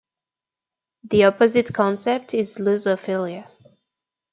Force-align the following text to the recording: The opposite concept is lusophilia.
The 1.03 1.25
opposite 1.25 1.75
concept 1.75 2.33
is 2.33 2.57
lusophilia. 2.57 3.45